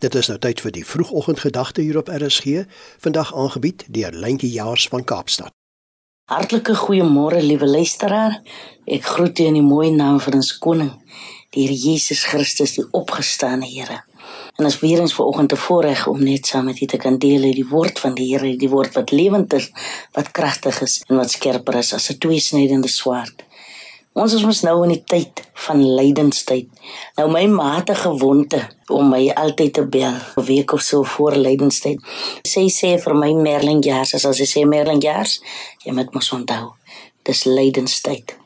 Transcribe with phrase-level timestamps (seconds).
[0.00, 2.62] Dit is nou tyd vir die vroegoggendgedagte hier op RSG,
[3.04, 5.52] vandag aangebied deur Lentjie Jaars van Kaapstad.
[6.32, 8.38] Hartlike goeiemôre liewe luisteraar.
[8.88, 10.94] Ek groet u in die mooi naam van ons koning,
[11.52, 13.98] die Here Jesus Christus, die opgestane Here.
[14.56, 17.44] En as weer eens vanoggend te voorreg om net saam met u te kan deel
[17.50, 19.68] uit die woord van die Here, die woord wat lewend is,
[20.16, 23.44] wat kragtig is en wat skerper is as 'n tweesnydende swaard.
[24.18, 25.38] Ons is mos nou in die tyd
[25.68, 26.66] van lydenstyd.
[27.14, 28.58] Nou my mate gewonte
[28.90, 32.00] om my altyd te bel 'n week of so voor lydenstyd.
[32.42, 35.40] Sy sê vir my Merlin Jars, as sy sê Merlin Jars,
[35.84, 36.72] jy moet mos onthou,
[37.22, 38.36] dis lydenstyd.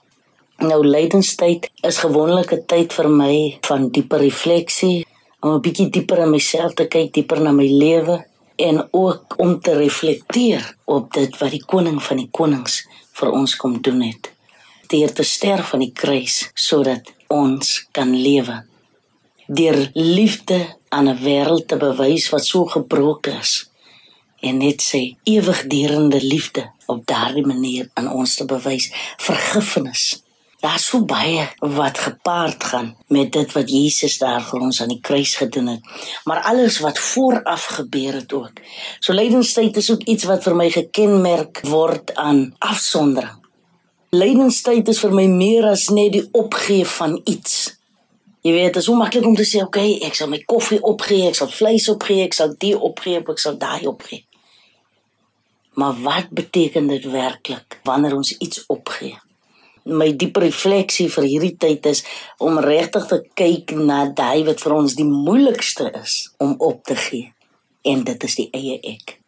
[0.59, 5.07] Nou lydenstyd is gewoonlik 'n tyd vir my van dieper refleksie,
[5.41, 8.25] om 'n bietjie dieper in myself te kyk, dieper na my lewe
[8.57, 13.57] en ook om te reflekteer op dit wat die koning van die konings vir ons
[13.57, 14.34] kom doen het
[14.89, 18.63] deur te sterf aan die kruis sodat ons kan lewe.
[19.47, 23.69] Deur liefde aan 'n wêreld te bewys wat so gebroken is
[24.45, 30.25] en net sê ewigdurende liefde op daardie manier aan ons te bewys vergifnis.
[30.65, 35.01] Daar's so baie wat gepaard gaan met dit wat Jesus daar vir ons aan die
[35.01, 35.89] kruis gedoen het.
[36.25, 38.61] Maar alles wat vooraf gebeur het ook.
[39.01, 43.44] So lydenstyd is ook iets wat vir my gekenmerk word aan afsondering.
[44.15, 47.73] Lydenstyd is vir my meer as net die opgee van iets.
[48.45, 50.83] Jy weet, dit is so maklik om te sê, "Oké, okay, ek sal my koffie
[50.83, 54.25] opgee, ek sal vleis opgee, ek sal dit opgee, ek sal daai opgee."
[55.75, 59.19] Maar wat beteken dit werklik wanneer ons iets opgee?
[59.85, 62.05] My diepe refleksie vir hierdie tyd is
[62.39, 66.97] om regtig te kyk na daai wat vir ons die moeilikste is om op te
[66.97, 67.33] gee.
[67.83, 69.19] En dit is die eie ek.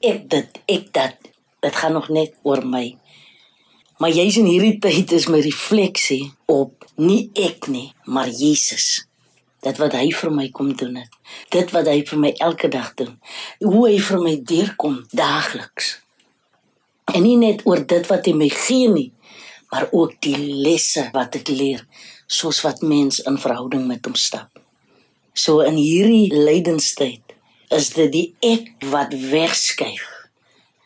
[0.00, 1.16] Ek dit, ek dat.
[1.60, 2.96] Dit gaan nog net oor my.
[4.02, 9.04] Maar jy's in hierdie tyd is my refleksie op nie ek nie, maar Jesus.
[9.62, 11.12] Dit wat hy vir my kom doen het.
[11.54, 13.12] Dit wat hy vir my elke dag doen.
[13.62, 15.92] Hoe hy vir my deurkom daagliks.
[17.14, 19.08] En nie net oor dit wat hy my gee nie,
[19.70, 20.34] maar ook die
[20.66, 21.86] lesse wat ek leer,
[22.26, 24.50] soos wat mens in verhouding met hom stap.
[25.30, 27.36] So in hierdie lydenstyd
[27.70, 30.08] is dit die ek wat wegskuif.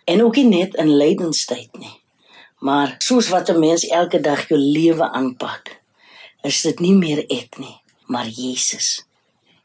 [0.04, 1.96] En ook nie net in lydenstyd nie.
[2.66, 5.64] Maar soos wat 'n mens elke dag jou lewe aanpak,
[6.42, 8.88] is dit nie meer ek nie, maar Jesus.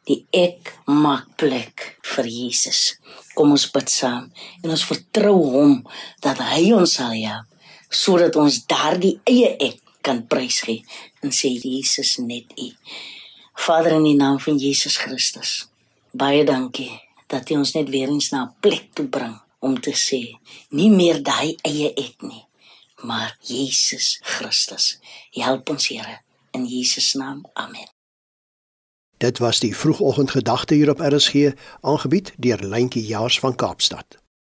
[0.03, 2.99] Die ek maak plek vir Jesus.
[3.33, 4.31] Kom ons bid saam
[4.63, 5.87] en ons vertrou hom
[6.19, 7.45] dat hy ons sal help
[7.89, 10.85] sodat ons daardie eie ek kan prysgee
[11.21, 12.69] en sê Jesus net U.
[13.53, 15.67] Vader in die naam van Jesus Christus.
[16.11, 19.91] Baie dankie dat U ons net weer eens na 'n plek toe bring om te
[19.91, 20.21] sê
[20.69, 22.45] nie meer daai eie ek nie
[23.03, 24.99] maar Jesus Christus.
[25.29, 27.45] Help ons Here in Jesus naam.
[27.53, 27.89] Amen.
[29.17, 31.51] Dit was die vroegoggendgedagte hier op RSG,
[31.81, 34.20] aangebied deur Lentjie Jaars van Kaapstad.